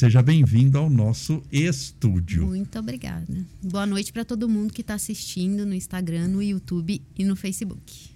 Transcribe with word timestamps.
seja 0.00 0.22
bem-vindo 0.22 0.78
ao 0.78 0.88
nosso 0.88 1.42
estúdio. 1.52 2.46
Muito 2.46 2.78
obrigada. 2.78 3.46
Boa 3.62 3.84
noite 3.84 4.10
para 4.10 4.24
todo 4.24 4.48
mundo 4.48 4.72
que 4.72 4.80
está 4.80 4.94
assistindo 4.94 5.66
no 5.66 5.74
Instagram, 5.74 6.28
no 6.28 6.42
YouTube 6.42 7.02
e 7.18 7.22
no 7.22 7.36
Facebook. 7.36 8.08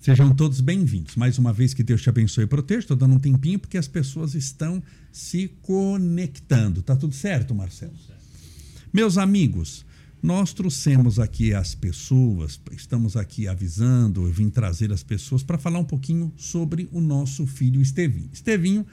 Sejam 0.00 0.34
todos 0.34 0.60
bem-vindos. 0.60 1.14
Mais 1.14 1.38
uma 1.38 1.52
vez 1.52 1.72
que 1.72 1.84
Deus 1.84 2.02
te 2.02 2.08
abençoe 2.08 2.42
e 2.42 2.46
proteja. 2.48 2.80
Estou 2.80 2.96
dando 2.96 3.14
um 3.14 3.18
tempinho 3.20 3.60
porque 3.60 3.78
as 3.78 3.86
pessoas 3.86 4.34
estão 4.34 4.82
se 5.12 5.46
conectando. 5.62 6.82
Tá 6.82 6.96
tudo 6.96 7.14
certo, 7.14 7.54
Marcelo? 7.54 7.94
Certo. 7.96 8.24
Meus 8.92 9.16
amigos, 9.16 9.86
nós 10.20 10.52
trouxemos 10.52 11.20
aqui 11.20 11.54
as 11.54 11.76
pessoas, 11.76 12.60
estamos 12.72 13.16
aqui 13.16 13.46
avisando, 13.46 14.26
eu 14.26 14.32
vim 14.32 14.50
trazer 14.50 14.92
as 14.92 15.04
pessoas 15.04 15.44
para 15.44 15.56
falar 15.56 15.78
um 15.78 15.84
pouquinho 15.84 16.32
sobre 16.36 16.88
o 16.90 17.00
nosso 17.00 17.46
filho 17.46 17.80
Estevinho. 17.80 18.28
Estevinho, 18.32 18.84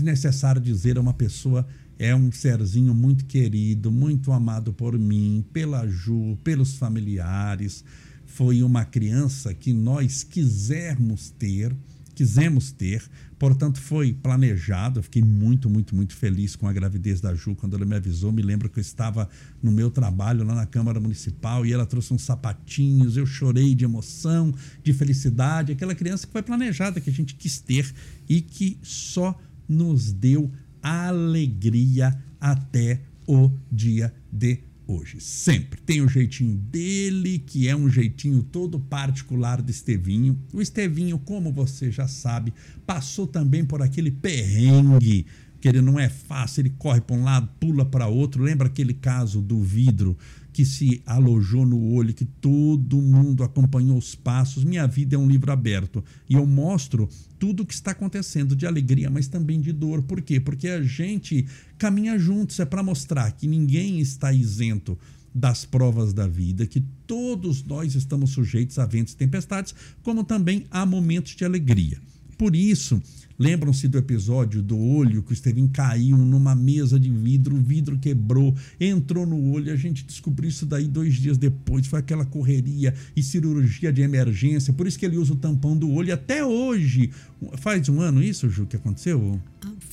desnecessário 0.00 0.60
dizer, 0.60 0.96
é 0.96 1.00
uma 1.00 1.12
pessoa, 1.12 1.66
é 1.98 2.14
um 2.14 2.32
serzinho 2.32 2.94
muito 2.94 3.24
querido, 3.26 3.92
muito 3.92 4.32
amado 4.32 4.72
por 4.72 4.98
mim, 4.98 5.44
pela 5.52 5.86
Ju, 5.86 6.38
pelos 6.42 6.74
familiares. 6.74 7.84
Foi 8.26 8.62
uma 8.62 8.84
criança 8.84 9.52
que 9.52 9.72
nós 9.72 10.22
quisermos 10.22 11.30
ter 11.30 11.74
quisemos 12.20 12.70
ter, 12.70 13.02
portanto 13.38 13.80
foi 13.80 14.12
planejado. 14.12 14.98
Eu 14.98 15.02
fiquei 15.02 15.22
muito, 15.22 15.70
muito, 15.70 15.96
muito 15.96 16.14
feliz 16.14 16.54
com 16.54 16.68
a 16.68 16.72
gravidez 16.72 17.18
da 17.18 17.34
Ju 17.34 17.54
quando 17.54 17.74
ela 17.76 17.86
me 17.86 17.96
avisou. 17.96 18.30
Me 18.30 18.42
lembro 18.42 18.68
que 18.68 18.78
eu 18.78 18.82
estava 18.82 19.26
no 19.62 19.72
meu 19.72 19.90
trabalho 19.90 20.44
lá 20.44 20.54
na 20.54 20.66
Câmara 20.66 21.00
Municipal 21.00 21.64
e 21.64 21.72
ela 21.72 21.86
trouxe 21.86 22.12
uns 22.12 22.20
sapatinhos. 22.20 23.16
Eu 23.16 23.24
chorei 23.24 23.74
de 23.74 23.86
emoção, 23.86 24.52
de 24.84 24.92
felicidade. 24.92 25.72
Aquela 25.72 25.94
criança 25.94 26.26
que 26.26 26.32
foi 26.32 26.42
planejada, 26.42 27.00
que 27.00 27.08
a 27.08 27.12
gente 27.12 27.34
quis 27.34 27.58
ter 27.58 27.90
e 28.28 28.42
que 28.42 28.78
só 28.82 29.34
nos 29.70 30.12
deu 30.12 30.50
alegria 30.82 32.18
até 32.40 33.00
o 33.26 33.50
dia 33.70 34.12
de 34.32 34.58
hoje. 34.86 35.20
Sempre. 35.20 35.80
Tem 35.80 36.00
o 36.00 36.08
jeitinho 36.08 36.56
dele, 36.56 37.38
que 37.38 37.68
é 37.68 37.76
um 37.76 37.88
jeitinho 37.88 38.42
todo 38.42 38.80
particular 38.80 39.62
do 39.62 39.70
Estevinho. 39.70 40.36
O 40.52 40.60
Estevinho, 40.60 41.18
como 41.18 41.52
você 41.52 41.90
já 41.92 42.08
sabe, 42.08 42.52
passou 42.84 43.26
também 43.26 43.64
por 43.64 43.80
aquele 43.80 44.10
perrengue 44.10 45.26
que 45.60 45.68
ele 45.68 45.80
não 45.80 45.98
é 45.98 46.08
fácil, 46.08 46.62
ele 46.62 46.74
corre 46.78 47.00
para 47.00 47.14
um 47.14 47.22
lado, 47.22 47.48
pula 47.60 47.84
para 47.84 48.06
outro. 48.06 48.42
Lembra 48.42 48.68
aquele 48.68 48.94
caso 48.94 49.40
do 49.40 49.62
vidro 49.62 50.16
que 50.52 50.64
se 50.64 51.02
alojou 51.06 51.64
no 51.64 51.92
olho, 51.92 52.14
que 52.14 52.24
todo 52.24 53.00
mundo 53.00 53.44
acompanhou 53.44 53.96
os 53.96 54.14
passos. 54.14 54.64
Minha 54.64 54.86
vida 54.86 55.16
é 55.16 55.18
um 55.18 55.28
livro 55.28 55.52
aberto 55.52 56.02
e 56.28 56.34
eu 56.34 56.46
mostro 56.46 57.08
tudo 57.38 57.62
o 57.62 57.66
que 57.66 57.74
está 57.74 57.92
acontecendo 57.92 58.56
de 58.56 58.66
alegria, 58.66 59.10
mas 59.10 59.28
também 59.28 59.60
de 59.60 59.72
dor. 59.72 60.02
Por 60.02 60.20
quê? 60.20 60.40
Porque 60.40 60.68
a 60.68 60.82
gente 60.82 61.46
caminha 61.78 62.18
juntos, 62.18 62.58
é 62.58 62.64
para 62.64 62.82
mostrar 62.82 63.30
que 63.32 63.46
ninguém 63.46 64.00
está 64.00 64.32
isento 64.32 64.98
das 65.32 65.64
provas 65.64 66.12
da 66.12 66.26
vida, 66.26 66.66
que 66.66 66.80
todos 67.06 67.62
nós 67.62 67.94
estamos 67.94 68.30
sujeitos 68.30 68.78
a 68.78 68.86
ventos 68.86 69.12
e 69.12 69.16
tempestades, 69.16 69.74
como 70.02 70.24
também 70.24 70.66
a 70.70 70.84
momentos 70.84 71.36
de 71.36 71.44
alegria. 71.44 72.00
Por 72.40 72.56
isso, 72.56 73.02
Lembram-se 73.40 73.88
do 73.88 73.96
episódio 73.96 74.62
do 74.62 74.78
olho 74.78 75.22
que 75.22 75.32
o 75.32 75.32
Estevinho 75.32 75.70
caiu 75.72 76.18
numa 76.18 76.54
mesa 76.54 77.00
de 77.00 77.08
vidro, 77.08 77.56
o 77.56 77.58
vidro 77.58 77.98
quebrou, 77.98 78.54
entrou 78.78 79.24
no 79.24 79.52
olho, 79.52 79.72
a 79.72 79.76
gente 79.76 80.04
descobriu 80.04 80.50
isso 80.50 80.66
daí 80.66 80.86
dois 80.86 81.14
dias 81.14 81.38
depois, 81.38 81.86
foi 81.86 82.00
aquela 82.00 82.26
correria 82.26 82.92
e 83.16 83.22
cirurgia 83.22 83.90
de 83.90 84.02
emergência, 84.02 84.74
por 84.74 84.86
isso 84.86 84.98
que 84.98 85.06
ele 85.06 85.16
usa 85.16 85.32
o 85.32 85.36
tampão 85.36 85.74
do 85.74 85.90
olho 85.90 86.12
até 86.12 86.44
hoje. 86.44 87.12
Faz 87.56 87.88
um 87.88 87.98
ano 87.98 88.22
isso, 88.22 88.46
Ju, 88.50 88.66
que 88.66 88.76
aconteceu? 88.76 89.40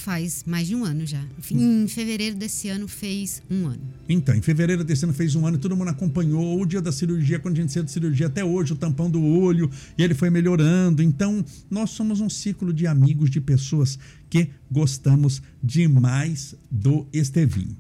Faz 0.07 0.45
mais 0.47 0.65
de 0.65 0.73
um 0.73 0.85
ano 0.85 1.05
já. 1.05 1.21
Em 1.51 1.85
fevereiro 1.85 2.33
desse 2.37 2.69
ano 2.69 2.87
fez 2.87 3.43
um 3.51 3.67
ano. 3.67 3.81
Então, 4.07 4.33
em 4.33 4.41
fevereiro 4.41 4.81
desse 4.81 5.03
ano 5.03 5.13
fez 5.13 5.35
um 5.35 5.45
ano 5.45 5.57
e 5.57 5.59
todo 5.59 5.75
mundo 5.75 5.89
acompanhou 5.89 6.61
o 6.61 6.65
dia 6.65 6.81
da 6.81 6.93
cirurgia, 6.93 7.39
quando 7.39 7.57
a 7.57 7.61
gente 7.61 7.73
saiu 7.73 7.83
de 7.83 7.91
cirurgia 7.91 8.27
até 8.27 8.41
hoje, 8.41 8.71
o 8.71 8.77
tampão 8.77 9.11
do 9.11 9.21
olho, 9.21 9.69
e 9.97 10.01
ele 10.01 10.13
foi 10.13 10.29
melhorando. 10.29 11.03
Então, 11.03 11.43
nós 11.69 11.89
somos 11.89 12.21
um 12.21 12.29
ciclo 12.29 12.73
de 12.73 12.87
amigos, 12.87 13.29
de 13.29 13.41
pessoas 13.41 13.99
que 14.29 14.47
gostamos 14.71 15.41
demais 15.61 16.55
do 16.71 17.05
Estevinho. 17.11 17.75